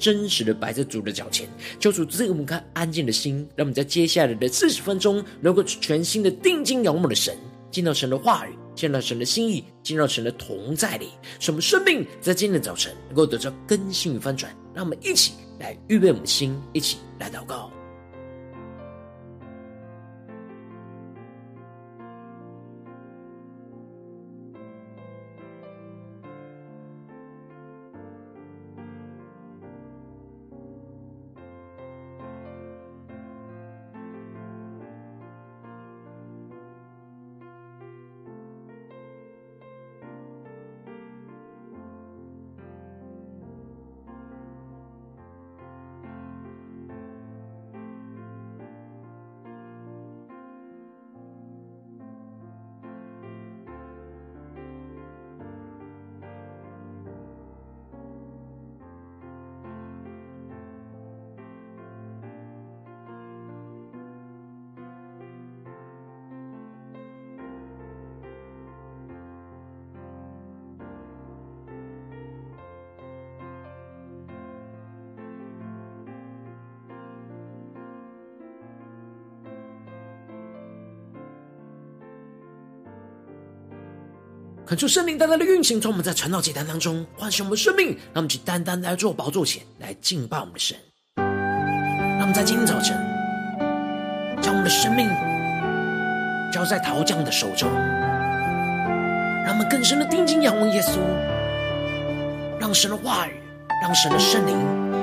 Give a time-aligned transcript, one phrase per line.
[0.00, 1.46] 真实的摆在主的脚前，
[1.78, 7.36] 求主赐给我们看安静的心，让我们在接下来的四十分钟，能够全新的定睛仰望的神，
[7.70, 14.50] 见到神的话语，见到神的心意，见到神的同在里，使我们生命在今天的早晨能够得到更新与翻转。
[14.74, 17.70] 让我们一起来预备我们的心，一起来祷告。
[84.70, 90.76] 恳求圣灵单单的运行，从我们在传道祭坛当中唤醒我们生命，让我们去单单来做宝座前来敬拜我们的神。
[91.16, 92.96] 让我们在今天早晨
[94.40, 95.10] 将我们的生命
[96.52, 97.68] 交在陶匠的手中，
[99.44, 101.00] 让我们更深的定睛仰望耶稣，
[102.60, 103.32] 让神的话语，
[103.82, 104.56] 让神的圣灵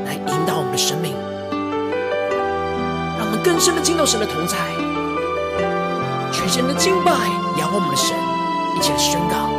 [0.05, 1.11] 来引导我们的生命，
[3.17, 4.55] 让我们更深的进到神的同在，
[6.31, 7.11] 全神的敬拜
[7.59, 8.16] 仰望我们的神，
[8.78, 9.56] 一起来宣告。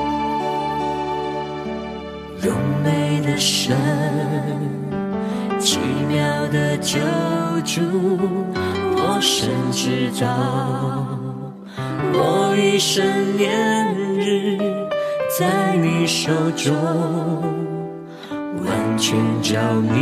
[2.41, 2.55] 荣
[2.85, 3.77] 美的神，
[5.59, 5.79] 奇
[6.09, 6.99] 妙的救
[7.65, 7.81] 主，
[8.97, 10.27] 我深知道，
[12.15, 13.05] 我一生
[13.37, 14.59] 年日
[15.39, 16.73] 在你手中，
[18.31, 19.99] 完全交你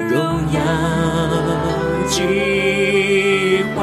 [0.00, 0.18] 荣
[0.52, 0.60] 耀
[2.08, 3.80] 计划，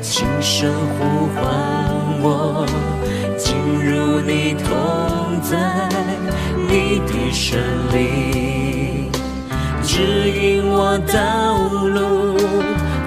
[0.00, 1.65] 轻声呼唤
[5.48, 5.56] 在，
[6.68, 7.56] 你的圣
[7.92, 9.10] 灵
[9.84, 11.14] 指引我道
[11.86, 12.36] 路，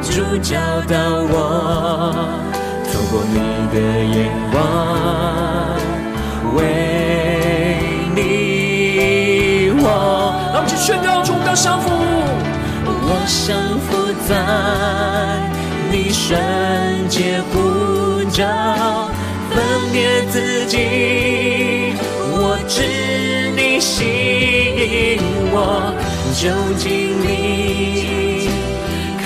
[0.02, 0.56] 主教
[0.88, 0.96] 导
[1.28, 1.36] 我，
[2.86, 3.38] 透过你
[3.74, 3.78] 的
[4.16, 4.18] 眼
[4.52, 4.58] 光，
[6.56, 6.58] 为
[8.16, 8.18] 你
[9.82, 9.84] 我。
[10.54, 11.86] 让我们去宣告，主的降服，
[12.86, 13.88] 我降服
[14.28, 14.32] 在
[15.92, 16.38] 你圣
[17.10, 19.10] 洁呼召。
[19.50, 19.58] 分
[19.92, 20.78] 别自己，
[22.70, 22.84] 知
[23.56, 25.20] 你吸引
[25.52, 25.92] 我，
[26.36, 26.44] 就
[26.78, 28.48] 近你，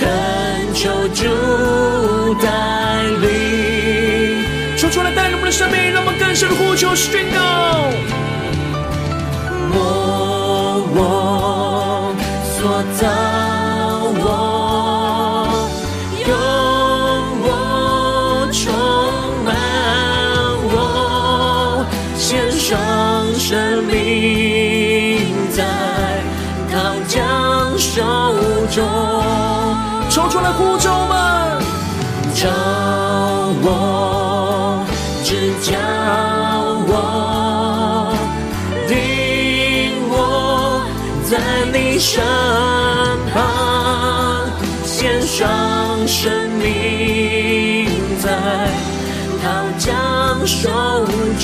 [0.72, 2.48] 求主带
[3.20, 3.28] 领，
[4.78, 7.38] 求主来带领我们的生命，让我们更深的呼求宣告。
[9.76, 9.78] 我
[10.96, 10.98] 我
[12.56, 13.04] 所造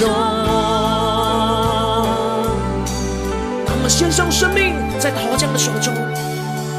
[0.00, 0.10] 中。
[3.88, 5.92] 献上生命，在陶匠的手中，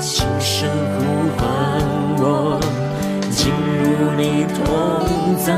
[0.02, 1.04] 轻声呼
[1.38, 1.46] 唤
[2.18, 2.60] 我，
[3.30, 5.54] 进入你同在，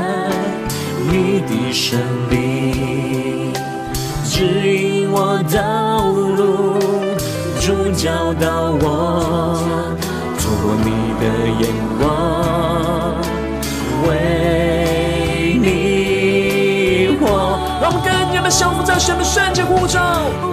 [1.08, 3.52] 你的圣灵
[4.26, 4.44] 指
[4.76, 6.76] 引我道路，
[7.60, 9.56] 主教导我，
[18.44, 20.00] 们更加的降服在神的圣洁呼召。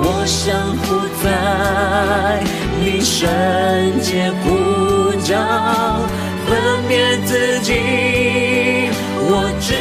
[0.02, 2.42] 我降服在
[2.80, 3.28] 你圣
[4.02, 5.36] 洁呼召，
[6.48, 6.52] 分
[6.88, 7.74] 辨自己，
[9.28, 9.76] 我知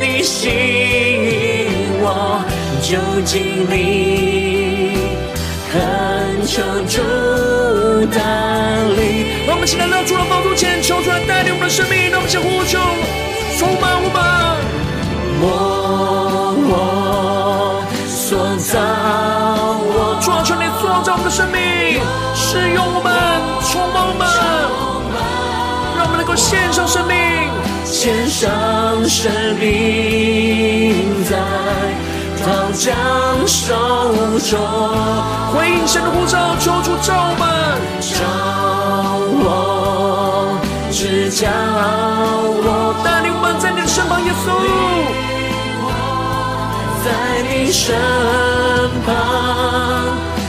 [0.00, 1.68] 你心意，
[2.00, 2.42] 我
[2.82, 4.96] 就尽力，
[5.70, 5.74] 恳
[6.46, 7.02] 求主
[8.06, 8.18] 带
[8.96, 9.26] 领。
[9.46, 12.78] 让我们起来到主的宝座前，求主来带领我们的生命，让我们先呼求，
[13.58, 14.24] 充满我们。
[15.46, 15.46] 我
[16.70, 16.72] 我
[18.64, 22.00] 造，我主啊，求你塑造我们的生命，
[22.34, 23.12] 使用我们，
[23.60, 24.26] 充满我们，
[25.96, 27.14] 让我们能够献上生命，
[27.84, 28.48] 献上
[29.04, 29.30] 生
[29.60, 31.36] 命在
[32.40, 32.96] 刀匠
[33.46, 33.76] 手
[34.48, 34.58] 中，
[35.52, 37.44] 回应神的呼召，求主召我们，
[38.00, 38.24] 召
[39.44, 40.58] 我，
[40.90, 45.23] 只叫我带领我们在你的身旁，耶稣。
[47.04, 47.10] 在
[47.42, 47.94] 你身
[49.04, 49.12] 旁，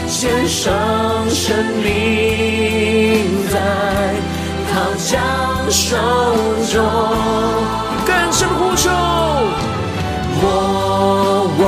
[0.08, 0.72] 献上
[1.30, 1.54] 生
[1.84, 3.60] 命在
[4.72, 5.20] 刀匠
[5.70, 5.98] 手
[6.72, 6.82] 中，
[8.06, 8.90] 更深呼求，
[10.42, 10.44] 我
[11.60, 11.62] 我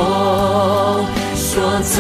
[1.36, 1.52] 所
[1.82, 1.98] 造。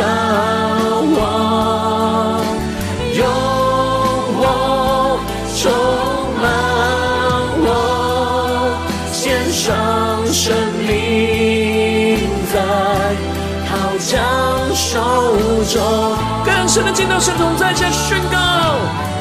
[16.77, 18.37] 深的进到神同在下宣告，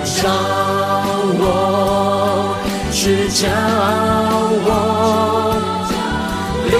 [0.04, 0.28] 召
[1.40, 2.54] 我，
[2.92, 3.48] 只叫
[4.66, 4.68] 我，
[6.70, 6.76] 领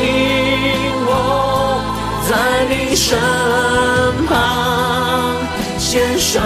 [1.06, 1.80] 我
[2.28, 2.30] 在
[2.68, 3.18] 你身
[4.28, 4.36] 旁，
[5.78, 6.44] 献上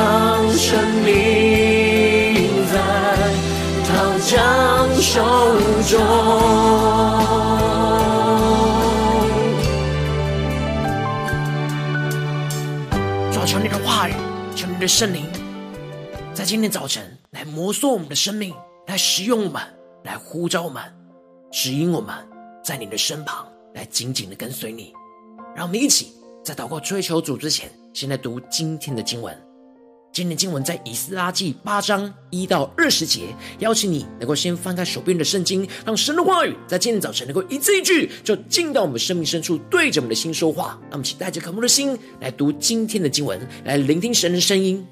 [0.56, 2.78] 生命在
[3.88, 4.30] 刀匠
[5.02, 5.10] 手
[5.88, 6.69] 中。
[14.80, 15.26] 的圣灵，
[16.32, 18.54] 在今天早晨来摩挲我们的生命，
[18.86, 19.60] 来使用我们，
[20.04, 20.82] 来呼召我们，
[21.52, 22.16] 指引我们，
[22.64, 24.94] 在你的身旁来紧紧的跟随你。
[25.54, 29.38] 让我们一起在祷告追求主之前，先来读今天的经文。
[30.12, 33.22] 今天经文在以斯拉记八章一到二十节，
[33.60, 40.76] 邀请你能够先翻开手边的圣经，让神的话语在今天早晨能够一字一句，就进到我们生命深处，对着我们的心说话。
[40.82, 44.84] 让我们请带着渴慕的心来读今天的经文，来聆听神的声音。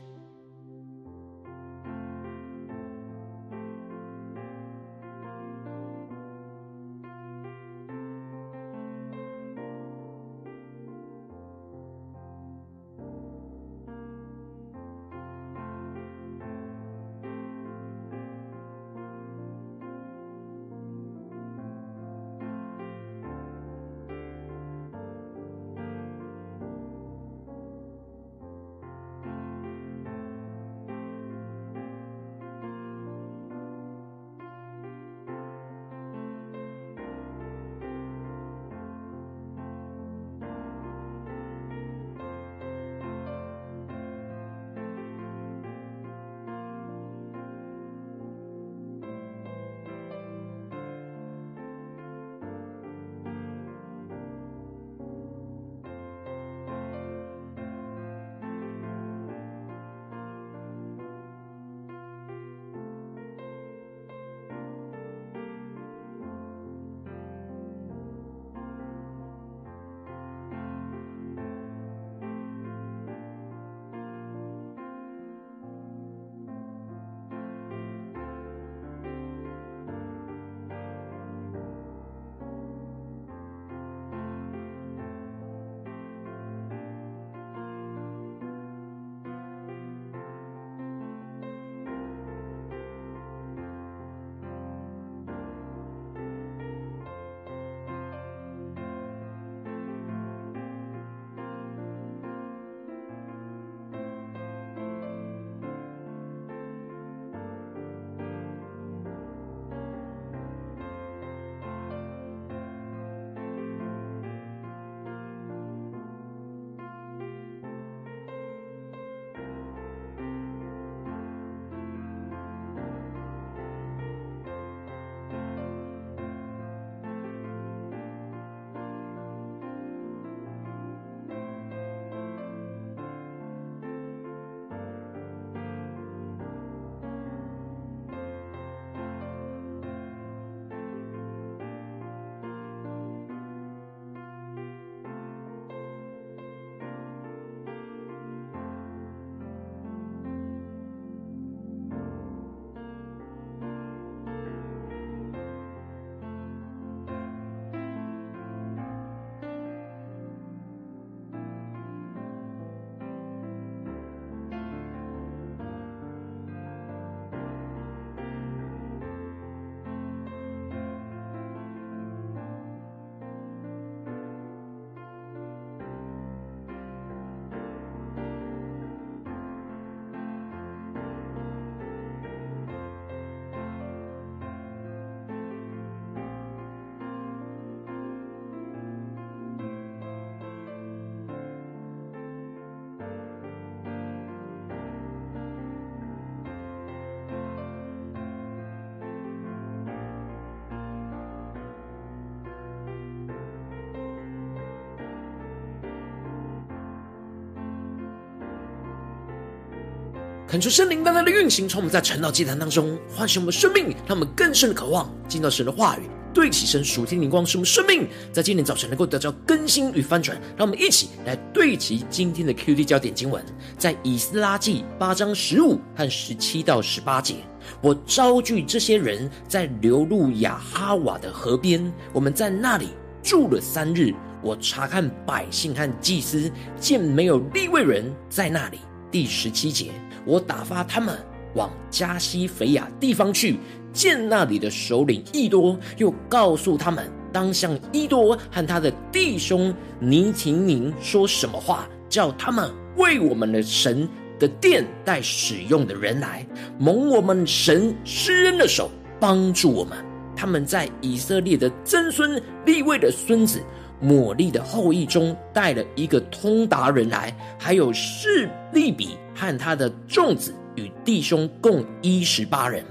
[210.48, 220.40] 恳求圣灵单单的运行，从我们在晨祷祭坛当中唤醒我们的生命，让我们更深的渴望进到神的话语，对齐神属天灵光，使我们生命在今天早晨能够得到更新与翻转。
[220.56, 223.44] 让我们一起来对齐今天的 QD 焦点经文，
[223.76, 227.34] 在以斯拉记八章十五和十七到十八节。
[227.82, 232.88] 我招聚这些人在流入雅哈瓦的河边，我们在那里
[233.22, 234.14] 住了三日。
[234.42, 236.50] 我查看百姓和祭司，
[236.80, 238.78] 见没有立位人在那里。
[239.10, 239.90] 第十七节。
[240.28, 241.18] 我打发他们
[241.54, 243.58] 往加西腓亚地方去
[243.94, 254.06] 见那里的首领伊多，又告诉他们当向伊多和他的弟兄尼提宁说什么话，叫他们为我们的神
[254.38, 256.46] 的殿带使用的人来，
[256.78, 259.96] 蒙我们神施恩的手帮助我们。
[260.36, 263.60] 他们在以色列的曾孙立位的孙子
[264.00, 272.84] 抹利的后裔中带了一个通达人来，还有示利比和他的众子与弟兄共一十八人。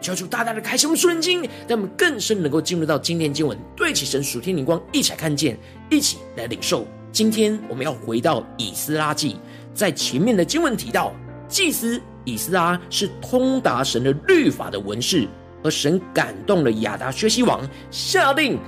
[0.00, 6.86] 求主大大的开启我们属灵经，让我们更深能够进入到今天经文，对齐神属天灵光，一起来看见，一起来领受。
[7.10, 9.36] 今天我们要回到以斯拉记，
[9.72, 11.12] 在前面的经文提到，
[11.48, 15.26] 祭司以斯拉是通达神的律法的文士，
[15.62, 18.58] 而神感动了亚达薛西王，下令。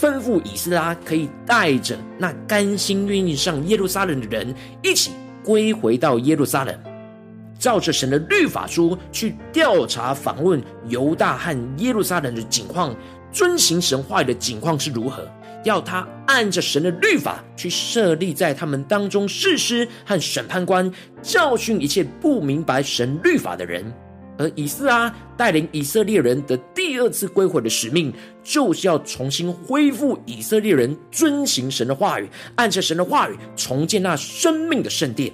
[0.00, 5.12] 吩咐以斯拉可以带着那甘心愿意上耶路撒冷的人一起
[5.44, 6.76] 归回到耶路撒冷，
[7.58, 12.94] 照着神的律法书去调查访问犹大和耶路撒冷的景况，
[13.32, 15.30] 遵行神话的景况是如何，
[15.64, 23.92] 要他按着神的律法去设立在他们当中誓师和审判官，教训一切不明白神律法的人。
[24.36, 28.12] 而以斯拉带领以色列人的第二次归回的使命，
[28.42, 35.32] 就是要重新恢复以色列人遵行神的话语，按着神的话语重建那生命的圣殿。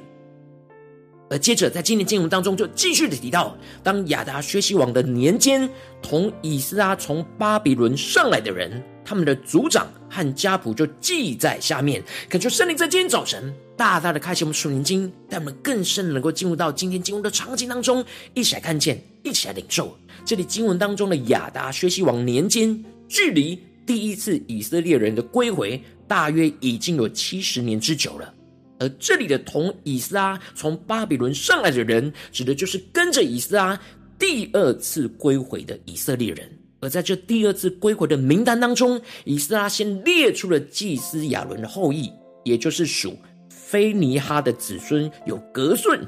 [1.31, 5.71] 而接着在今年经文当中，就继续的提到，当亚达学习王的年间，
[6.03, 8.83] 同以斯拉从巴比伦上来的人。
[9.05, 12.03] 他们的族长和家谱就记在下面。
[12.29, 18.05] 恳求圣灵在今天早晨大大的开启我们属灵经，带我们更深能够进入到今天经文的场景当中，
[18.35, 19.97] 一起来看见，一起来领受。
[20.25, 28.35] 这里经文当中的亚达薛西王年间，距离第一次以色列人的归回，大约已经有七十年之久了。
[28.79, 33.79] 而这里的同以斯拉从巴比伦上来的人，指的就是跟着以斯拉
[34.19, 36.51] 第二次归回的以色列人。
[36.81, 42.11] 而在这第二次归回的名单当中，以斯拉先列出了祭司亚伦的后裔，
[42.43, 43.17] 也就是属
[43.49, 46.01] 菲尼哈的子孙有格顺，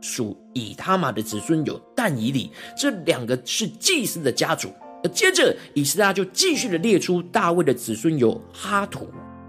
[0.00, 4.68] 属以他玛的子孙有但以理，这两个是祭司的家族。
[5.04, 9.06] 而接着以斯拉就继续的列出大卫的子孙有哈图，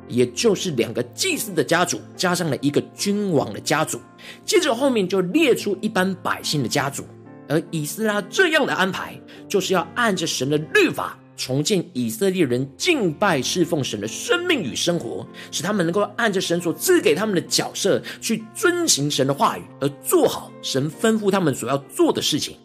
[0.08, 4.00] 也就是两个祭司的家族，加上了一个君王的家族。
[4.46, 7.04] 接着后面就列出一般百姓的家族。
[7.48, 22.56] 而以斯拉这样的安排，就是要按着神的律法重建以色列人敬拜侍奉神的生命与生活，使他们能够按着神所赐给他们的角色去遵行神的话语，而做好神吩咐他们所要做的事情。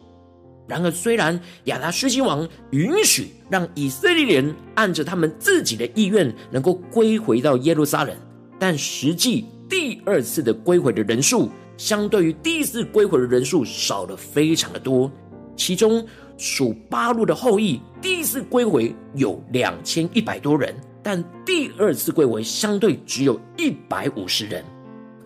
[0.69, 8.17] 然而，虽然亚达薛西王允许让以色列人按着他们自己的意愿能够归回到耶路撒冷，
[8.59, 11.51] 但实际第二次的归回的人数，
[11.83, 15.11] 相对于第一次归回的人数少了非常的多，
[15.57, 16.07] 其中
[16.39, 20.73] 属八路的后裔第一次归回有两千一百多人，
[21.03, 24.63] 但第二次归回相对只有一百五十人；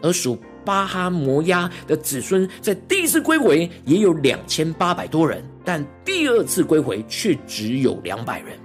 [0.00, 8.58] 而属巴哈摩押的子孙在第一次归回也有两千八百多人，但第二次归回却只有两百人。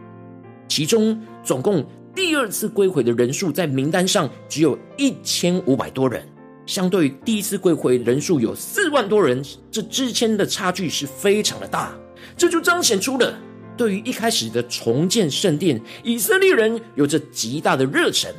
[0.70, 6.26] 其中总共第二次归回的人数在名单上只有一千五百多人。
[6.72, 11.94] 相对于第一次归回人数有四万多人，这之间的差距是非常的大，
[12.38, 13.38] 这就彰显出了
[13.76, 18.34] 对于一开始的重建圣殿，以色列人有着极大的热忱，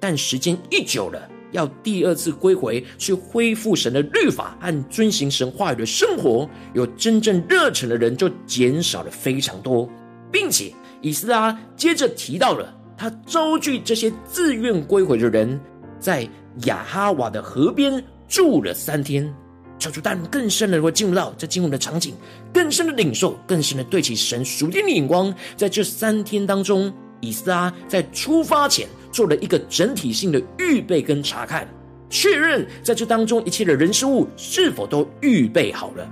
[0.00, 9.88] 但时间一久了，要第二次归回去恢复神的律法和遵行神话语的生活，有真正热忱的人就减少了非常多，
[10.32, 15.60] 并且以斯拉接着提到了他招聚这些自愿归回的人，
[16.00, 16.28] 在。
[16.64, 19.32] 亚哈瓦的河边住了三天，
[19.78, 22.14] 求主带领更深的能够进入到这经文的场景，
[22.52, 25.32] 更深的领受，更深的对齐神属天的眼光。
[25.56, 31.68] 在这三天当中，以斯拉在出发前做了一个整体性的预备跟查看，
[32.08, 36.08] 确认在这当中一切的人事物是否都预备好了。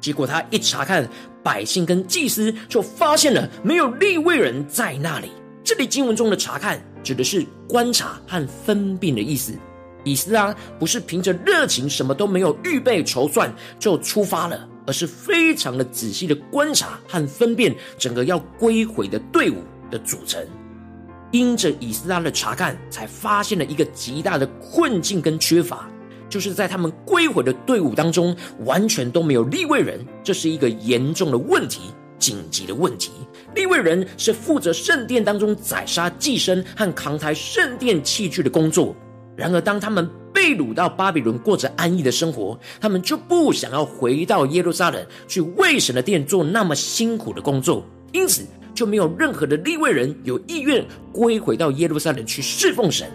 [0.00, 1.08] 结果他一查看
[1.42, 5.28] 百姓跟祭司，就发现了没有立位人在那里。
[5.64, 9.52] 这里经文中的查看，指的是观察和分辨的意思。
[10.04, 19.56] 以斯拉不是凭着热情，什么都没有预备筹算就出发了，而是非常的仔细的观察和分辨整个要归回的队伍
[19.90, 20.42] 的组成。
[21.30, 25.86] 因着以斯拉的查看，才发现了一个极大的困境跟缺乏，
[26.30, 31.82] 就是在他们归回的队伍当中，完全都没有利未人，这是一个严重的问题，
[32.18, 33.10] 紧急的问题。
[33.54, 38.94] 利未人是负责圣殿当中宰杀祭牲和扛抬圣殿器具的工作。
[39.36, 48.42] 然而，当他们被掳到巴比伦，过着安逸的生活，他们就不想要回到耶路撒冷去为神的殿做那么辛苦的工作，因此
[48.74, 53.08] 就没有任何的利未人有意愿归回到耶路撒冷去侍奉神。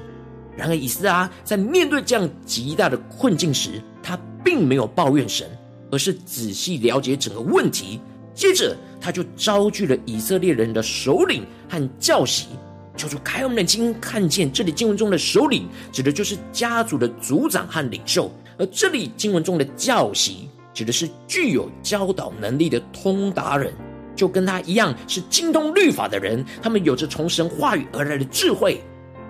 [0.55, 5.45] 然而，以斯拉在面对这样极大的困境时，他并没有抱怨神，
[5.91, 7.99] 而是仔细了解整个问题。
[8.33, 12.47] 接着，他就召集了以色列人的首领和教习。
[12.95, 23.73] 求主开我们的睛，看见这里经文中的首领，指的就是家族的族长和领袖；而这里经文中的教习，指的是具有教导能力的通达人，
[24.15, 26.45] 就跟他一样是精通律法的人。
[26.61, 28.81] 他们有着从神话语而来的智慧。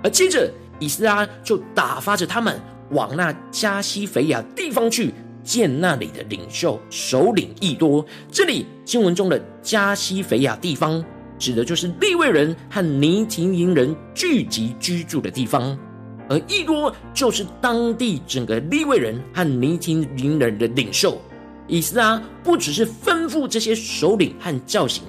[0.03, 2.59] 而接着，以斯拉就打发着他们
[2.91, 8.05] 往那加西腓亚地方去见那里的领袖首领益多。
[8.31, 11.03] 这里经文中的加西腓亚地方。
[11.39, 15.77] 指的就是利未人和尼提宁人聚集居住的地方，
[16.29, 21.19] 而益多就是当地整个利未人和尼提宁人的领袖。
[21.67, 25.03] 以斯拉不只是吩咐这些首领和教行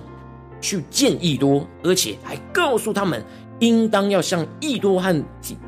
[0.61, 3.23] 去见益多，而且还告诉他们，
[3.61, 5.13] 应当要向益多和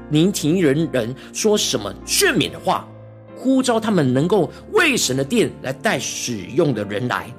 [0.09, 2.89] 尼提宁人人说什么劝勉的话，
[3.37, 7.33] 呼召他们能够为神的殿来带使用的人来。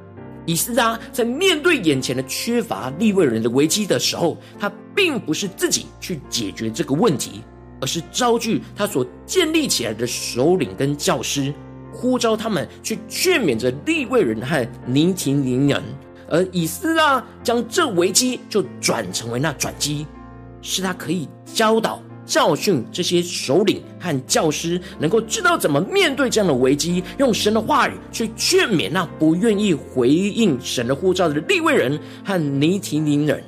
[0.46, 7.42] 以斯拉在面对眼前的缺乏利未人的危机的时候，他并不是自己去解决这个问题，
[7.82, 11.54] 而是召聚他所建立起来的首领跟教师，
[11.92, 15.84] 呼召他们去劝勉着利未人和尼提宁人。
[16.30, 20.06] 而以斯拉将这危机就转成为那转机，
[20.62, 22.02] 是他可以教导。
[22.28, 33.42] 教训这些首领和教师，能够知道怎么面对这样的危机，用神的话语去劝勉那不愿意回应神的呼召的利未人和尼提宁人。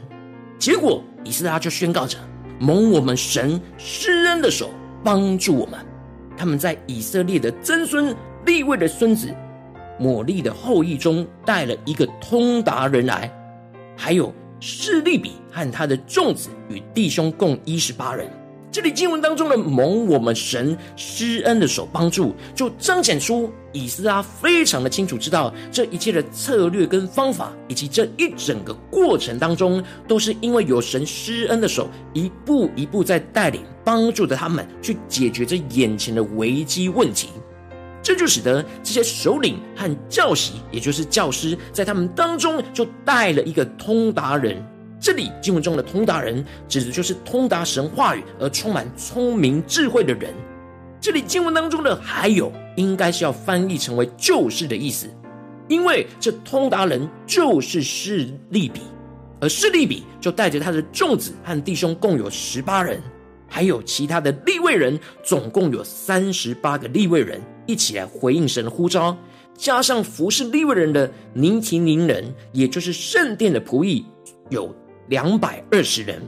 [0.58, 2.18] 结果，以斯拉就宣告着
[2.58, 4.70] ：“蒙我们神施恩的手
[5.04, 5.78] 帮助我们。”
[6.38, 8.15] 他们在以色列的曾孙
[8.46, 9.28] 利未的孙子
[10.00, 13.30] 抹利的后裔中带了一个通达人来，
[13.98, 18.26] 还有示利比和他的众子与弟兄共一十八人。
[18.72, 37.30] 这里经文当中的蒙我们神施恩的手帮助，就彰显出以斯拉非常的清楚知道这一切的策略跟方法，以及这一整个过程当中，都是因为有神施恩的手一步一步在带领帮助着他们去解决这眼前的危机问题。
[38.04, 44.64] 这就使得这些首领和教习，也就是教师，在他们当中就带了一个通达人。
[45.00, 50.34] 这里经文中的通达人，指的就是通达神话语而充满聪明智慧的人。
[51.00, 55.08] 这里经文当中的还有，应该是要翻译成为救世的意思，
[55.70, 58.82] 因为这通达人就是示利比，
[59.40, 63.02] 而示利比就带着他的众子和弟兄共有十八人，
[63.48, 69.18] 还有其他的利未人，总共有三十八个利未人一起来回应神的呼召，
[69.56, 74.06] 加上服侍利未人的尼提宁人，也就是圣殿的仆役，
[74.50, 74.76] 有。
[75.10, 76.22] 两百二十人，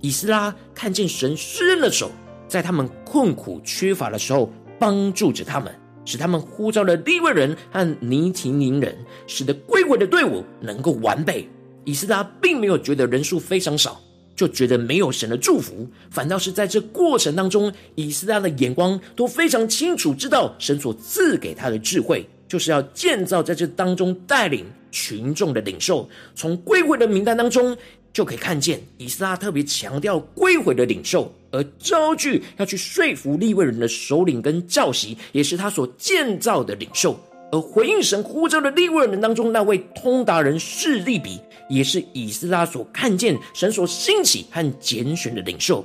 [0.00, 2.10] 以斯拉看见神施恩的手，
[2.48, 5.72] 在他们困苦缺乏的时候帮助着他们，
[6.04, 8.96] 使他们呼召了利未人和尼提宁人，
[9.28, 11.48] 使得归回的队伍能够完备。
[11.84, 14.00] 以斯拉并没有觉得人数非常少，
[14.34, 27.76] 就觉得没有神的祝福，反倒是在这过程当中，以斯拉的眼光都非常清楚，知道神所赐给他的智慧，就是要建造在这当中带领群众的领袖，从归回的名单当中。
[28.12, 37.18] 就可以看见以斯拉特别强调归回的领袖，而招聚要去说服利未人的首领跟教习，也是他所建造的领袖。
[37.50, 41.40] 而回应神呼召的利未人当中，那位通达人示利比，
[41.70, 45.82] 也是以斯拉所看见神所兴起和拣选的领袖。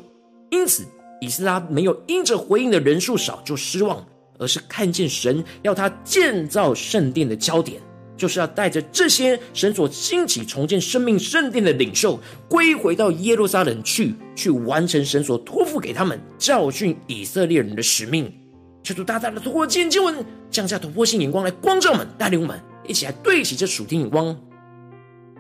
[0.50, 0.84] 因此，
[1.22, 4.06] 以斯拉没有因着回应的人数少就失望，
[4.38, 7.82] 而是看见神要他建造圣殿的焦点。
[8.24, 18.34] 就是要带着这些神所兴起重建生命圣殿的领袖归回到耶路撒冷去，去完成神所托付给他们教训以色列人的使命。
[18.82, 22.58] 求主大大的透过今天经文，降下突破性眼光来光照我们，带领我们
[22.88, 24.34] 一起来对齐这属天眼光，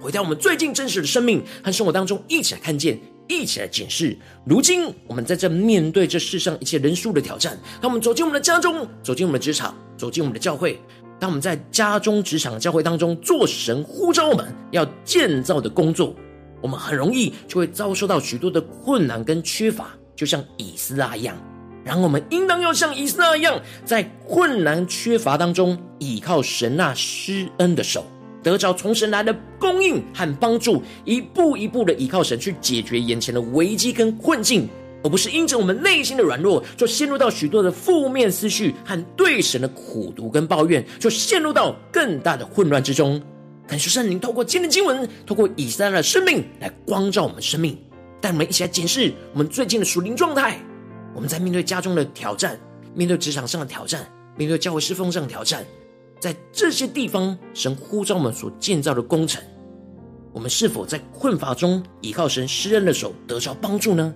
[0.02, 4.18] 回到我们最近真实的生命和生活当中，一起来看见一起来检视。
[4.46, 10.82] 如今我们在这面对这世上一切人数的挑战，当我们走进我们的家中，走进我们的职场，走进我们的教会，
[11.24, 16.14] 当我们在家中、职场、教会当中做神呼召我们要建造的工作，
[16.60, 21.34] 我们很容易就会遭受到许多的困难跟缺乏，就像以斯拉一样。
[21.82, 28.06] 然后我们应当要像以斯拉一样，在困难缺乏当中，倚靠神那施恩的手。
[28.44, 34.68] 得着从神来的供应和帮助，一步一步的依靠神去解决眼前的危机跟困境，
[35.04, 43.22] 而不是因着我们内心的软弱，就陷入到许多的负面思绪和对神的苦读跟抱怨，就陷入到更大的混乱之中。
[43.68, 47.78] 感谢圣灵透过今天的经文，透过以斯拉的生命来光照我们生命，
[48.22, 50.60] 带我们一起来检视我们最近的属灵状态。
[51.14, 52.60] 我们在面对家中的挑战，
[52.94, 55.66] 面对职场上的挑战，面对教会侍奉上的挑战。
[56.20, 59.44] 在这些地方，神呼召我们所建造的工程，
[60.32, 64.14] 我们是否在困乏中依靠神施恩的手得着帮助呢？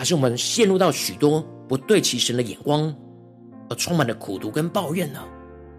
[0.00, 2.90] 还是我们陷入到许多不对齐神的眼光，
[3.68, 5.20] 而充满了苦读跟抱怨呢？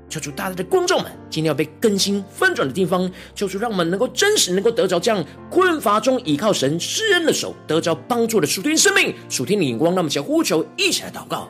[0.07, 9.89] 求主大大的观众们，今天要被更新翻转的地方，求主让我们能够真实能够得着这样困乏中依靠神施恩的手得着帮助的属天生命、属天的眼光。
[9.95, 11.49] 让我们一起来呼求，一起来祷告。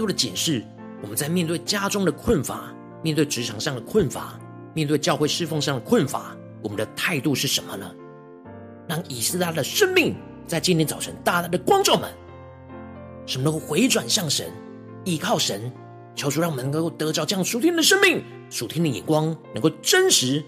[0.00, 0.64] 多的检视，
[1.02, 4.40] 我们在面对家中的困乏，面对职场上的困乏，
[4.72, 7.94] 面对教会侍奉上的困乏，我们的态度是什么呢？
[8.88, 12.10] 让以斯拉的生命在今天早晨大大的光照们，
[13.26, 14.50] 什么能够回转向神，
[15.04, 15.70] 依靠神，
[16.14, 20.42] 求主让我们能够得着这样属天的生命，属天的眼光，能够真实，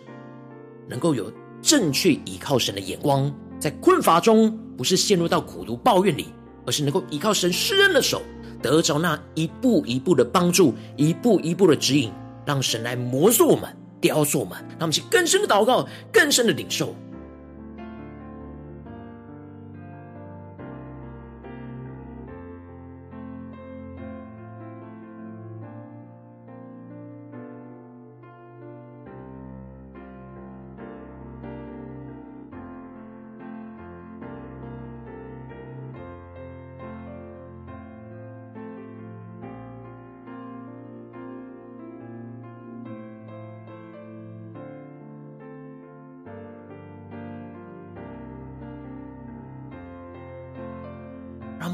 [0.89, 6.29] 能够有正确依靠神的眼光，在困乏中不是陷入到苦毒抱怨里，
[6.65, 8.23] 而是能够依靠神施恩的手。
[8.63, 12.13] 得着那一步一步的帮助，一步一步的指引，
[12.47, 13.69] 让神来磨塑我们、
[14.01, 16.95] 雕塑我们，让我们去更深的祷告、更深的领受。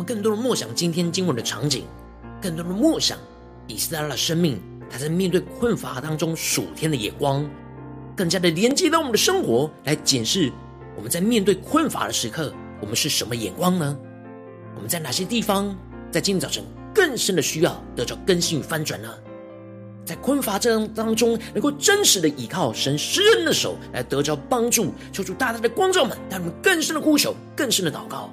[0.09, 1.85] 更多的默想今天经文的场景，
[2.41, 3.19] 更多的默想
[3.67, 7.47] 以斯拉的生命，他在面对困乏当中属天的眼光，
[8.17, 10.51] 更加的连接到我们的生活，来检视
[10.97, 13.99] 我们在面对困乏的时刻，我们是什么眼光呢？
[14.75, 15.77] 我们在哪些地方，
[16.11, 19.15] 在今天早晨更深的需要得着更新与翻转呢？
[20.07, 28.31] 在困乏这当中，能够真实的依靠神施恩的手来得着帮助，求主大大的光照们，让我们更深的呼求，更深的祷告。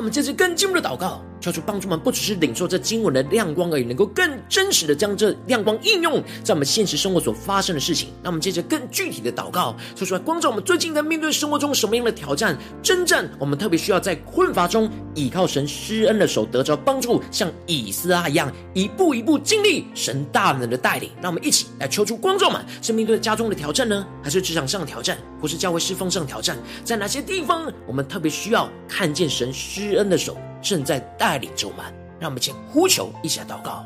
[0.00, 8.08] 让我们接着更进一步的祷告，求主帮助我们，不只是领受这经文的亮光而已，能够更真实的将这亮光应用在我们现实生活所发生的事情。
[8.22, 21.10] 那我们接着更具体的祷告，说出来光照我们最近在面对生活中什么样的挑战、征战，我们特别需要在困乏中倚靠神施恩的手得着帮助，像以斯拉一样，一步一步经历神大能的带领。
[21.22, 26.58] 让我们一起来求主光照们，是面对家中的挑战呢，还是职场上的挑战，或是教会侍奉上的挑战？
[26.84, 31.84] 在哪些地方我们特别需要看见神施恩的手正在带领着我们，
[32.18, 33.84] 让我们先呼求，一起来祷告。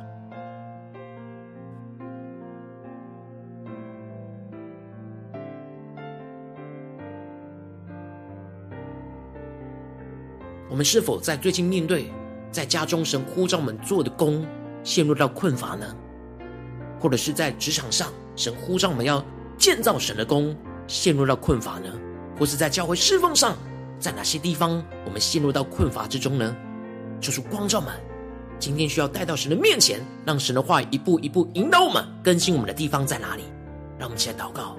[10.68, 12.10] 我们是否在最近面对
[12.50, 14.44] 在家中神呼召我们做的工，
[14.82, 15.86] 陷入到困乏呢？
[16.98, 19.24] 或者是在职场上神呼召我们要
[19.56, 20.56] 建造神的工，
[20.88, 21.88] 陷入到困乏呢？
[22.36, 23.56] 或是在教会侍奉上？
[24.00, 26.56] 在哪些地方我们陷入到困乏之中呢？
[27.24, 27.90] 就是光照们，
[28.58, 33.44] 今天需要带到神的面前，让神的话一步一步引导我们，更新我们的地方在哪里？
[33.98, 34.76] 让我们一起来祷告。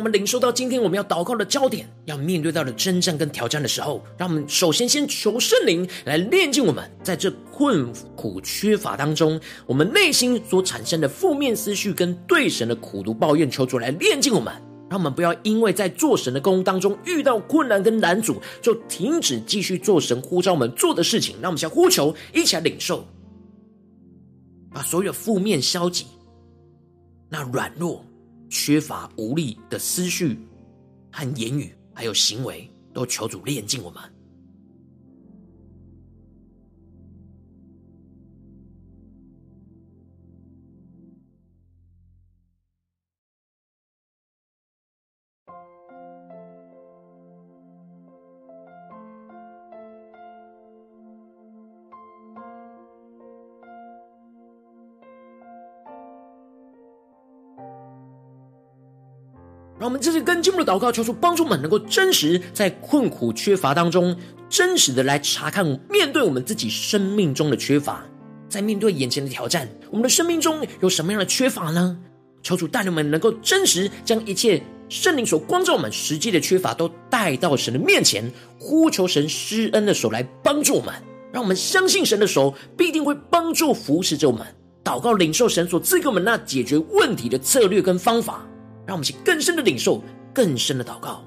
[0.00, 14.50] 我们领受到今天我们要祷告的焦点，要面对到的征战跟挑战的时候，让我们首先先求圣灵来炼净我们，在这困苦缺乏当中，我们内心所产生的负面思绪跟对神的苦毒抱怨，求主来炼净我们，
[14.88, 21.36] 让我们不要因为在做神的工当中遇到困难跟难阻，就停止继续做神呼召我们做的事情。
[21.42, 23.06] 让我们先呼求，一起来领受，
[24.72, 26.06] 把所有负面消极、
[27.28, 28.02] 那软弱。
[28.50, 30.38] 缺乏无力的思绪
[31.12, 34.02] 和言语，还有行为，都求主炼净我们。
[59.90, 64.16] 我们这次更进一步的祷告，求主帮助我们能够真实在困苦缺乏当中，
[64.48, 68.04] 真实的来查看、面对我们自己生命中的缺乏。
[68.48, 71.98] 在面对眼前的挑战，我们的生命中有什么样的缺乏呢？
[72.40, 80.94] 求主带领我们能够真实将一切圣灵所光照我们实际的缺乏，都带到神的面前，呼求神施恩的手来帮助我们。
[81.32, 84.46] 让我们相信神的手必定会帮助扶持着我们。
[84.84, 88.46] 祷告领受神所赐给我们那解决问题的策略跟方法。
[88.86, 90.02] 让我们去更深的领受，
[90.34, 91.24] 更深的祷告。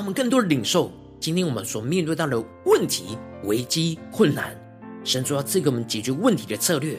[0.00, 4.58] 让我们更多的领受今天我们所面对到的问题、危机、困难，
[5.04, 6.98] 神主要赐给我们解决问题的策略。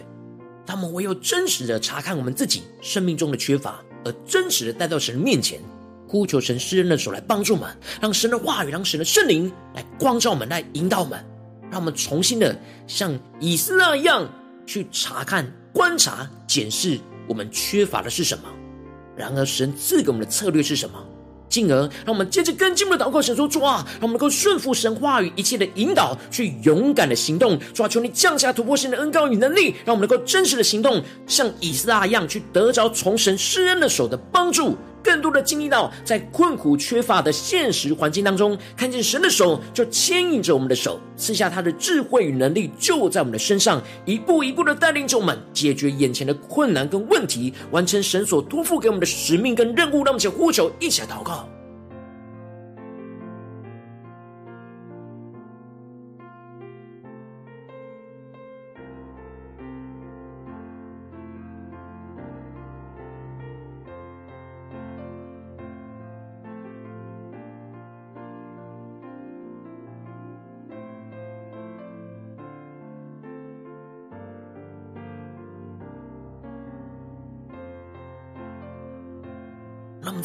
[0.68, 5.60] 他们唯有真实的查看我们自己生命中的缺乏，而真实的带到神的面前，
[6.08, 11.26] 呼求神施恩的手来帮助我们，让神的话语、让神的圣灵来光照我们、来引导我们，
[11.72, 14.30] 让我们重新的像以斯拉一样
[14.68, 18.44] 去查看、观察、检视我们缺乏的是什么。
[19.18, 21.04] 然而，神赐给我们的策略是什么？
[21.52, 27.60] 进而，让我们接着更进一步的祷告，神说：“主啊，让我们能够顺服神话语一切的引导，去勇敢的行动。
[27.74, 50.04] 主啊，求你降下突破性的恩膏与能力，让我们能够真实的行动，像以斯拉一样，去得着从神施恩的手的帮助。”更多的经历到，在困苦缺乏的现实环境当中，看见神的手就牵引着我们的手，赐下他的智慧与能力，就在我们的身上，一步一步的带领着我们解决眼前的困难跟问题，完成神所托付给我们的使命跟任务。
[50.04, 51.48] 让我们一起呼求，一起来祷告。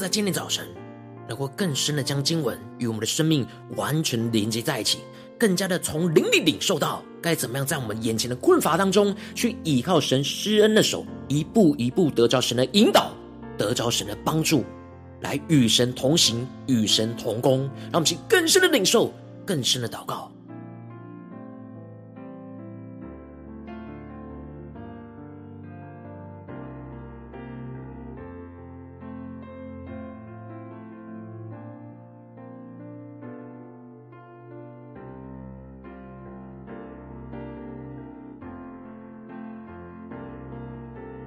[0.08, 0.66] 今天早晨，
[1.28, 5.00] 能够更深的将经文与我们的生命完全连接在一起，
[5.38, 13.12] 更加的从灵里领受到该怎么样在我们眼前的困乏当中，去依靠神施恩的手，一步一步得着神的引导，
[13.58, 14.64] 得着神的帮助，
[15.22, 17.60] 来与神同行，与神同工。
[17.90, 19.12] 让我们去更深的领受，
[19.44, 20.30] 更深的祷告。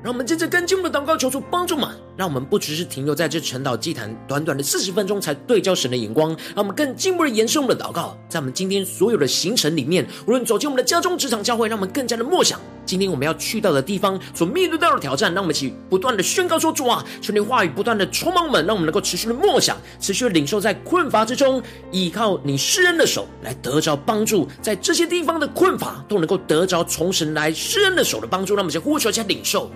[0.09, 1.91] 让我们接着跟进我们的祷告，求主帮助嘛。
[2.17, 6.29] 让我们不只是停留在这晨祷祭坛短短的四十分钟，才对焦神的眼光。
[6.55, 15.31] 让我们更进一步的延伸我们的祷告，在我们今天所有的行程里面，无论走进我们的家中、职场、教会，让我们更加的默想今天我们要去到的地方所面对到的挑战。
[15.31, 28.55] 让我们一起不断的宣告说：主啊，求你话语不断的充满我们，让我们能够持续的默想，持续的领受在困乏之中，依靠你施恩的手来得着帮助，在这些地方的困乏都能够得着从神来施恩的手的帮助。
[28.55, 29.69] 让我们先呼求，先领受。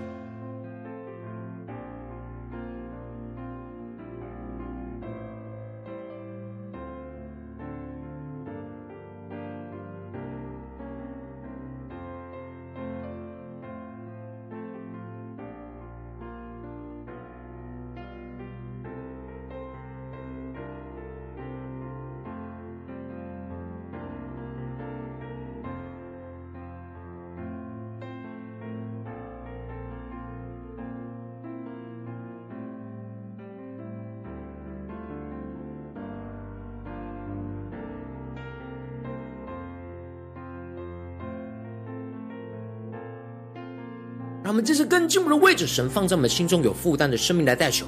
[44.63, 47.85] 这是更进一步的为着神放在我们心中有负担的生命来代求，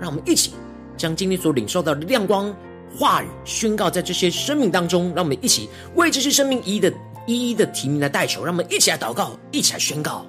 [0.00, 0.52] 让我们一起
[0.96, 2.54] 将今天所领受到的亮光
[2.96, 6.92] 话语宣告在这些生命当中，让我们一起为这些生命一一的
[7.26, 10.24] 一一的提名来代求，让我们一起来祷告，一起来宣告。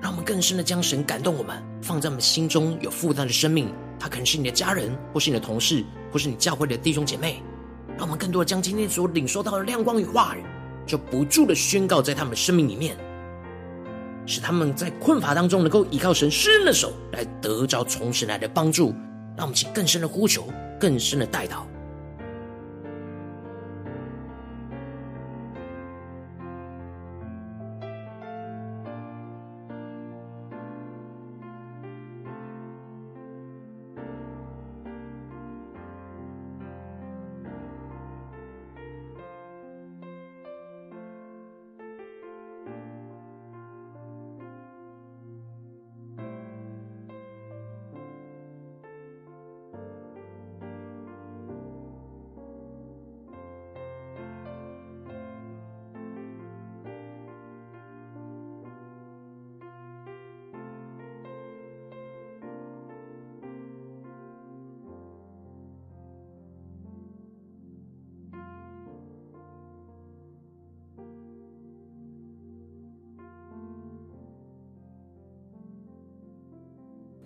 [0.00, 5.84] 让我们更深的将神感动我们放在我们心中有负担的生命，他可能是你的家人，或是你的同事，
[6.16, 7.42] 或是你教会的弟兄姐妹。
[7.98, 10.42] 让我们更多的将今天所领受到的亮光与话语，
[10.86, 12.96] 就不住的宣告在他们的生命里面，
[14.24, 18.94] 使他们在困乏当中能够依靠神施恩的手来得着从神来的帮助。
[19.36, 20.48] 让我们请更深的呼求，
[20.80, 21.64] 更深的代祷。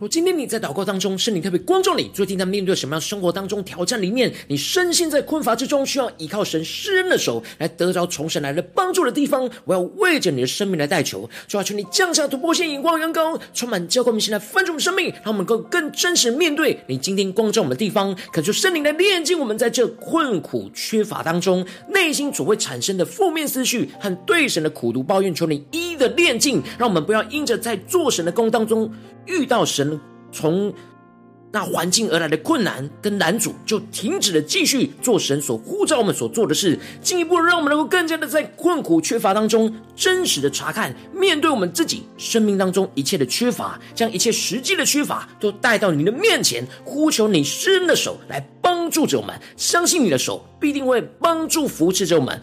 [0.00, 28.90] 若今天你在祷告当中，圣灵特别光照你，最近在面对什么样生活当中挑战里面，你身心在困乏之中，需要依靠神施恩的手来得着从神来的帮助的地方，我要为着你的生命来代求，主要求你降下突破性眼光，阳光充满教灌我们现在翻转我们生命，让我们能够更真实面对你今天光照我们的地方，恳求圣灵来炼净我们在这困苦缺乏当中内心所会产生的负面思绪和对神的苦毒抱怨，求你一一的炼净，让我们不要因着在做神的工当中
[29.26, 29.89] 遇到神。
[30.30, 30.72] 从
[31.52, 52.40] 那环境而来的困难跟难阻，就停止了继续做神所呼召我们所做的事，进一步让我们能够更加的在困苦缺乏当中，真实的查看、面对我们自己生命当中一切的缺乏，将一切实际的缺乏都带到你的面前，呼求你施恩的手来帮助着我们，相信你的手必定会帮助扶持着我们。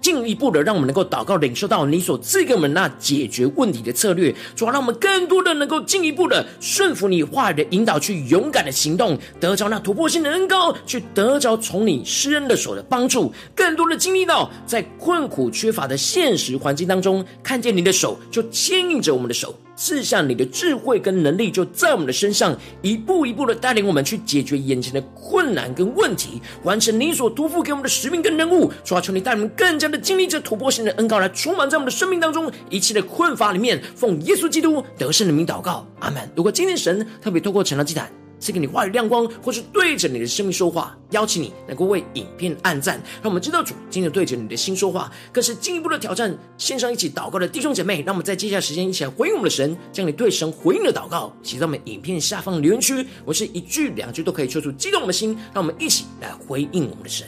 [0.00, 19.54] 进一步的，让我们能够祷告，领受到你所赐给我们那解决问题的策略，主要让我们更多的能够进一步的顺服你话语的引导，去勇敢的行动，得着那突破性的恩膏，去得着从你施恩的手的帮助，更多的经历到在困苦缺乏的现实环境当中，看见你的手就牵引着我们的手。
[19.80, 28.70] 赐下你的智慧跟能力，就在我们的身上，一步一步的带领我们去解决眼前的困难跟问题，完成你所托付给我们的使命跟任务。
[28.84, 33.82] 主啊，求你带我们更加的经历这突破性的恩膏，来充满在我们的生命当中一切的困乏里面。
[33.96, 36.30] 奉耶稣基督得胜的名祷告，阿门。
[36.36, 46.36] 如果今天神特别透过成了祭坛，赐给你话语亮光，或是对着你的生命说话，邀请你能够为影片按赞，让我们知道主今天对着你的心说话，更是进一步的挑战。
[46.56, 53.06] 线上一起祷告的弟兄姐妹，让我们在接下来时间一起来回应我们的神，将你对神回应的祷告写在我们影片下方的留言区。
[53.24, 57.26] 我是一句两句都可以说出激动我们的心，让我们一起来回应我们的神。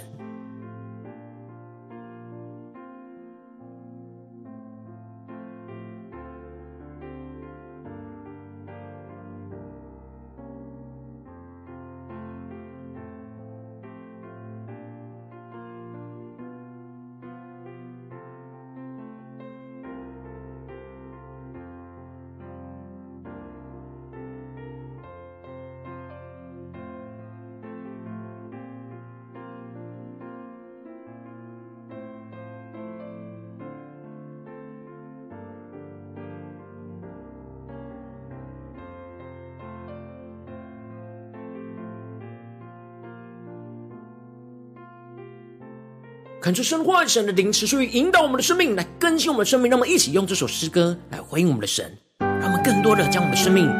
[46.42, 49.70] 恳求神话语神的灵持续引导我们的生命，来更新我们的生命。
[49.70, 53.72] 让我们一起用这首诗歌来回应我们的神，让我们更多的将我们的生命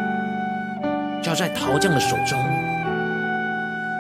[1.21, 2.39] 交在陶匠的手中。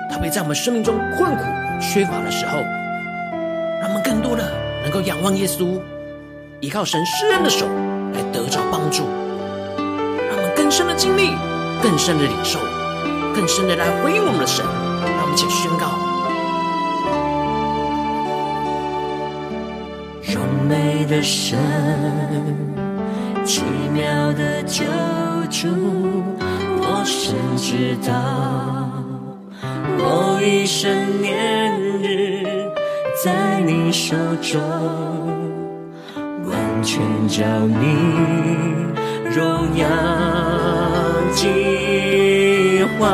[0.08, 1.42] 特别在我们生命中困苦
[1.80, 2.58] 缺乏的时候，
[3.80, 4.48] 让我们更多的
[4.84, 5.80] 能够仰望耶稣，
[6.60, 7.66] 依靠神施恩的手
[8.14, 9.02] 来得着帮助。
[10.28, 11.32] 让我们更深的经历，
[11.82, 12.60] 更深的领受，
[13.34, 14.64] 更深的来回应我们的神。
[14.64, 16.11] 让我们一起宣告。
[20.72, 21.58] 美的神，
[23.44, 23.62] 奇
[23.92, 24.82] 妙的救
[25.50, 25.68] 主，
[26.80, 28.10] 我深知道，
[29.98, 32.42] 我一生年日
[33.22, 34.58] 在你手中，
[36.46, 37.84] 完全叫你
[39.30, 39.86] 荣耀
[41.34, 43.06] 计划。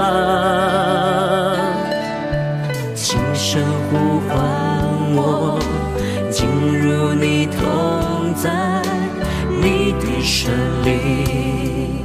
[2.94, 4.67] 轻声呼唤
[8.40, 8.50] 在，
[9.60, 10.52] 你的圣
[10.84, 12.04] 灵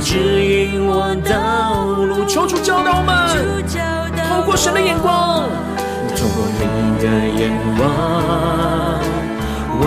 [0.00, 2.24] 指引我道路。
[2.26, 3.28] 求主教导我们，
[4.28, 5.48] 透过神的眼光，
[6.16, 6.64] 透过你
[6.98, 7.04] 的
[7.38, 7.80] 眼光，
[9.82, 9.86] 为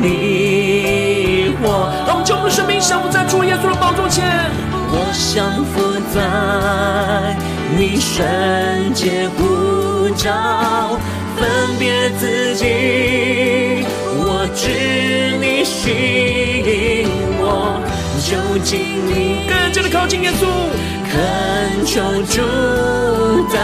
[0.00, 1.92] 你活。
[2.06, 4.50] 让我们将我们的生命降服在主耶稣的宝座前，
[4.88, 5.04] 我
[5.34, 7.36] 降伏在
[7.76, 8.24] 你圣
[8.94, 10.96] 洁呼召，
[11.36, 13.84] 分别自己，
[14.54, 14.68] 知
[15.40, 15.90] 你吸
[16.60, 17.80] 引我，
[18.20, 20.46] 就近你更加的靠近耶稣，
[21.10, 22.42] 恳求主
[23.52, 23.56] 带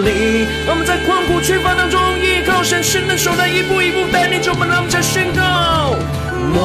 [0.00, 0.46] 领。
[0.66, 5.96] 我们在困苦缺乏当中，依靠神圣的手来一步一步带领着我们，让我们再宣告。
[6.56, 6.58] 我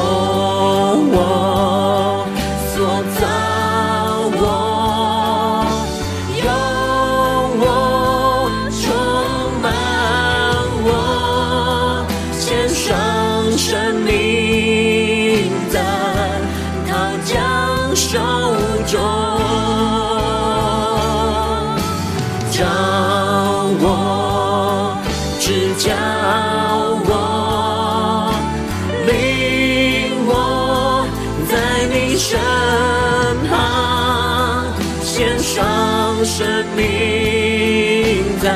[1.12, 2.26] 我
[2.74, 3.26] 所造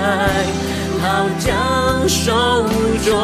[0.04, 0.12] 命在
[1.00, 2.32] 陶匠手
[3.04, 3.16] 中。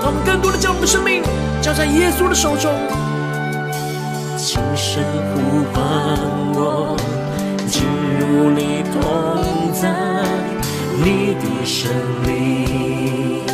[0.00, 1.22] 让我们更多的将我们的生命
[1.60, 2.72] 交在耶稣的手中，
[4.38, 5.04] 轻声
[5.34, 5.84] 呼唤
[6.54, 6.96] 我，
[7.68, 7.82] 进
[8.18, 9.90] 入你同在，
[11.02, 11.90] 你的圣
[12.24, 13.44] 灵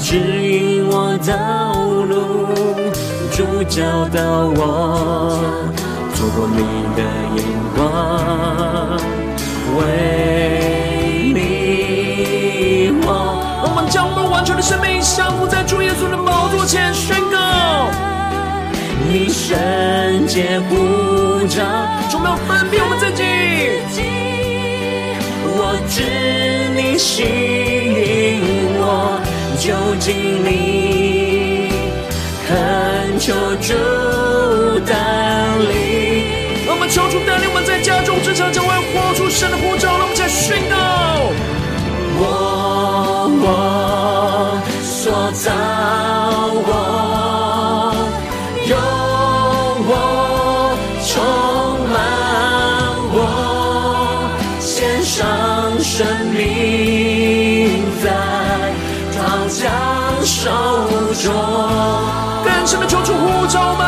[0.00, 0.16] 指
[0.46, 1.72] 引我道
[2.04, 2.48] 路，
[3.32, 4.20] 主教导
[4.56, 5.40] 我，
[6.14, 6.62] 透过你
[6.96, 7.02] 的
[7.36, 7.38] 眼
[7.74, 7.78] 光，
[9.78, 13.06] 为你活。
[13.62, 17.38] 让我们将我们完全的生命降服在主耶稣的宝座前，宣告。
[19.10, 19.56] 你圣
[20.26, 20.76] 洁呼
[21.46, 21.64] 召，
[22.10, 23.22] 主没有分别我们自己，
[25.56, 26.02] 我知
[26.76, 28.42] 你吸引
[28.76, 29.18] 我，
[29.58, 31.70] 就近你，
[32.46, 33.72] 恳求主
[34.84, 34.92] 带
[35.56, 36.36] 领。
[36.68, 38.52] 我们求主带领我们在家中、职场、
[39.38, 40.74] 神的呼召，让我们再宣告。
[42.18, 42.22] 我
[43.40, 43.46] 我
[44.82, 45.52] 所造
[46.66, 46.68] 我，
[48.66, 48.74] 用
[49.86, 49.92] 我
[51.06, 51.14] 充
[51.92, 51.96] 满
[53.14, 53.16] 我，
[54.58, 55.16] 献上
[55.78, 58.10] 生命在
[59.14, 59.16] 陶
[59.46, 59.62] 匠
[60.24, 60.50] 手
[61.22, 61.32] 中，
[62.42, 63.86] 更深的求主呼召们，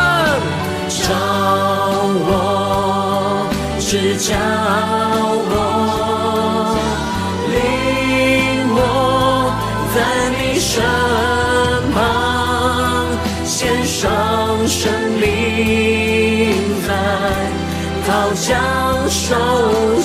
[0.87, 1.11] 照
[2.23, 3.49] 我，
[3.81, 4.33] 指教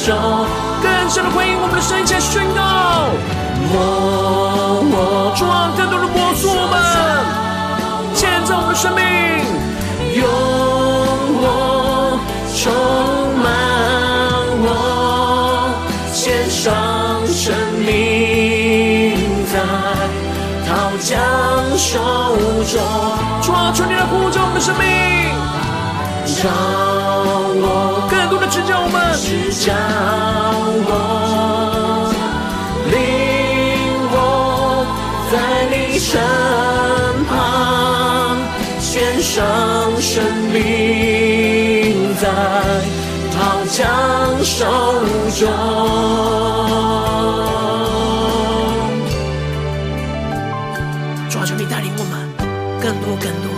[0.06, 0.14] 中。
[0.82, 2.60] 更深的回应我们的声音，前宣告。
[3.72, 3.74] 我
[4.92, 6.78] 我主啊，更多的摸索我们，
[8.14, 9.02] 建造我们的生命，
[10.14, 10.22] 用
[11.42, 11.44] 我
[12.54, 12.72] 充
[13.42, 13.44] 满
[14.62, 14.68] 我，
[16.12, 16.62] 献上
[17.26, 17.52] 生
[17.84, 19.18] 命
[19.50, 19.58] 在
[20.68, 20.70] 陶
[21.02, 21.18] 匠
[21.76, 21.98] 手
[22.70, 22.78] 中，
[23.42, 24.86] 主啊，求你来呼召我们的生命，
[26.44, 26.46] 让
[27.60, 28.95] 我，更多的指教我们，
[29.36, 29.72] 指教
[30.88, 30.90] 我，
[32.90, 32.94] 领
[34.10, 34.16] 我
[35.30, 35.34] 在
[35.70, 36.18] 你身
[37.26, 37.34] 旁，
[38.80, 39.34] 献上
[40.00, 40.56] 生命
[42.16, 42.24] 在
[43.32, 43.76] 陶匠
[44.42, 44.64] 手
[45.38, 45.40] 中。
[51.28, 52.12] 主啊，求你带领我们
[52.80, 53.50] 更多更多，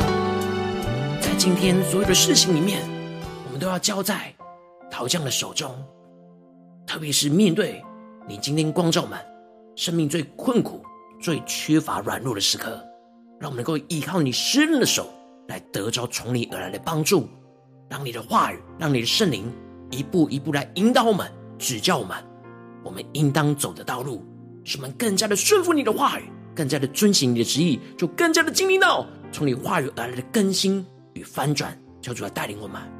[1.20, 2.80] 在今天所有的事情里面，
[3.46, 4.32] 我们都要交在
[4.98, 5.72] 陶匠的手中，
[6.84, 7.80] 特别是面对
[8.28, 9.16] 你今天光照我们
[9.76, 10.82] 生命最困苦、
[11.20, 12.84] 最缺乏软弱的时刻，
[13.38, 15.08] 让我们能够依靠你施恩的手
[15.46, 17.28] 来得着从你而来的帮助，
[17.88, 19.44] 让你的话语，让你的圣灵
[19.92, 21.30] 一步一步来引导我们、
[21.60, 22.16] 指教我们，
[22.82, 24.26] 我们应当走的道路，
[24.64, 26.24] 使我们更加的顺服你的话语，
[26.56, 32.97] 更加的遵行你的旨意，就更加的经历到从你话语而来的更新与翻转，求主来带领我们。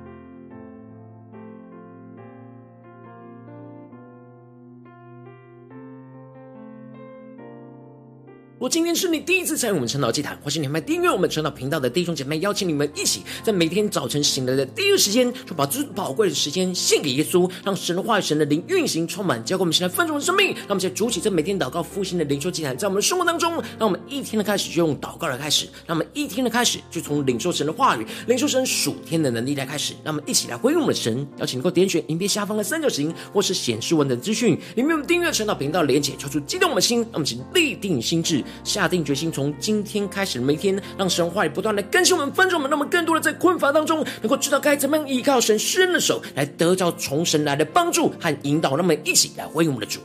[8.58, 20.48] 如果今天是你第一次参与我们晨祷祭坛，或是你们订阅我们晨祷频道的弟兄姐妹，邀请你们一起在每天早晨醒来的第一个时间，就把最宝贵的时间献给耶稣，让神的话语、神的灵运行充满，交给我们现在丰盛的生命。
[20.48, 29.94] 让我们在主起这每天祷告复兴的灵修祭坛，在我们的生活当中，让我们一天的开始就用祷告来开始，让我们一天的开始就从领受神的话语、领受神属天的能力来开始。
[30.02, 39.30] 让我们一起来回应我们的神，邀请能够点选影片下方的三角形，或是显示文的资讯里面有订阅晨祷频道连结，敲出激动我们的心，让我们请立定心志，下定决心。
[39.30, 48.70] 从今天开始，每天让神话语不断的更新我们、翻转我们，让我们更多的在困乏当中，能够知道该怎么样依靠神施恩的手，来得到从神来的帮助和引导。
[48.70, 50.00] 让我们一起来回应我们的主。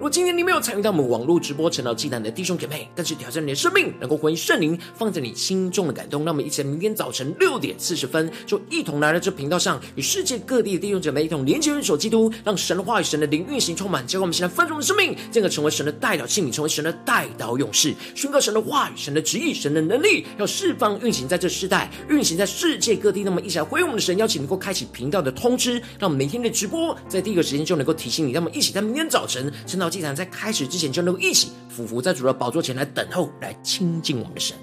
[0.00, 23.22] 如果今天你没有参与到我们网络直播晨祷祭坛的弟兄姐妹，但是挑战你的生命，能够回应圣灵放在你心中的感动，让我们一起在明天早晨六点四十分，就一同来到这频道上，与世界各地的弟兄姐妹一同连接、元首基督，让神的话语、神的灵运行充满，结果我们现在丰盛的生命，进而成为神的代表器皿，成为神的代祷勇士，宣告神的话语、神的旨意、神的能力，要释放运行在这世代，运行在世界各地。
[23.22, 28.32] 那么一起来回应我们的神，邀请能够开启频道的通知，让我们每天的直播在第一个时间就能够提醒你。
[28.32, 34.56] 让我们一起在明天早晨晨祭坛在开始之前，就能够一起俯伏在主的宝座前来等候，来亲近我们的神。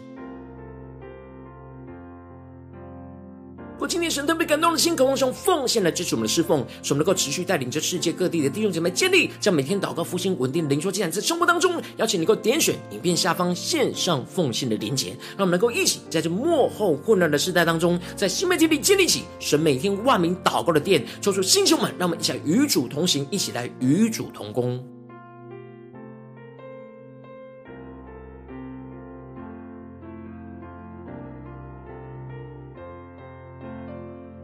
[3.80, 11.80] 我今天神特别感动的心，渴望用奉献来支持我们的侍奉，使我们能够持续带领着世界各地的弟兄姐妹建立，将每天祷告复兴稳定灵修进展在生活当中。
[11.98, 24.84] 邀请能够点选影片下方线上奉献的连结，让我们能够一起在这幕后混乱的时代当中，在新媒体里建立起神每天万名祷告的殿，抽出星球们，让我们一起来与主同行，一起来与主同工。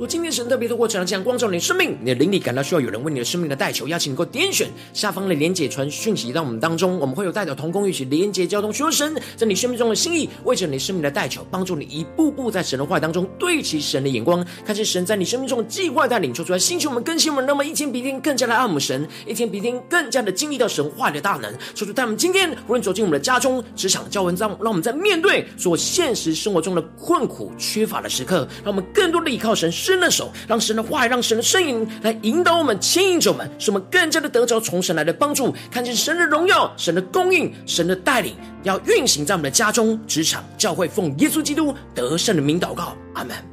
[0.09, 29.71] 今天神特别透过这样光照你生命，你的灵里感到需要有人为你的生命的代求，邀请你能够点选下方的连结传讯息到我们当中，我们会有代表同工一起连结交通，求神在你生命中的心意，为着你生命的代求，帮助你一步步在神的话当中对齐神的眼光，看见神在你生命中的计划带领，说出来兴起我们更新我们，那么一天比一天更加的爱我们神，一天比一天更加的经历到神话的大能，说出带我们今天无论走进我们的家中、职场、教文章，让我们在面对所现实生活中的困苦、缺乏的时刻，让我们更多的依靠神。
[29.83, 43.52] 伸的手，让神的话语，让神的声音来引导我们、牵引着我们，使我们更加的得着从神来的帮助，看见神的荣耀、神的供应、神的带领，要运行在我们的家中、职场、教会，奉耶稣基督得胜的名祷告，阿门。